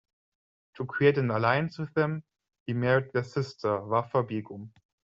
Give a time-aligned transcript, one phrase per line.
[0.77, 2.23] To create an alliance with them,
[2.65, 4.73] he married "their sister" Wa'fa Begum.